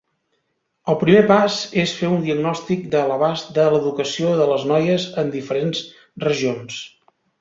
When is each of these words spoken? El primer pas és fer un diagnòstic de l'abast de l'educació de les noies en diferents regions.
El 0.91 0.95
primer 1.01 1.19
pas 1.31 1.57
és 1.83 1.93
fer 1.99 2.09
un 2.15 2.23
diagnòstic 2.23 2.87
de 2.95 3.03
l'abast 3.11 3.53
de 3.59 3.67
l'educació 3.75 4.33
de 4.41 4.49
les 4.53 4.65
noies 4.73 5.07
en 5.25 5.31
diferents 5.37 5.85
regions. 6.25 6.81